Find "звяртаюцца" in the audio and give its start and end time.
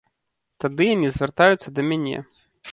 1.17-1.69